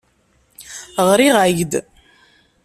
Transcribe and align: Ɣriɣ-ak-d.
Ɣriɣ-ak-d. 1.07 1.73